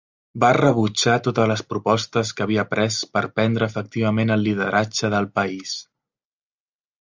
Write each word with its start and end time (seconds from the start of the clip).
Va 0.43 0.47
rebutjar 0.57 1.17
totes 1.27 1.49
les 1.51 1.61
propostes 1.73 2.31
que 2.39 2.45
havia 2.45 2.65
pres 2.71 2.97
per 3.17 3.23
prendre 3.41 3.69
efectivament 3.73 4.37
el 4.37 4.43
lideratge 4.49 5.13
del 5.17 5.29
país. 5.39 5.77